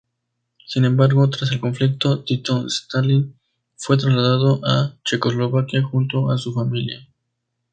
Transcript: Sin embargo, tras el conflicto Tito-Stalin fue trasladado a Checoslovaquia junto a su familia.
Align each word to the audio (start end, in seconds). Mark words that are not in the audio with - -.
Sin 0.65 0.83
embargo, 0.85 1.29
tras 1.29 1.51
el 1.51 1.59
conflicto 1.59 2.23
Tito-Stalin 2.23 3.35
fue 3.75 3.97
trasladado 3.99 4.59
a 4.65 4.95
Checoslovaquia 5.05 5.83
junto 5.83 6.31
a 6.31 6.39
su 6.39 6.51
familia. 6.53 7.07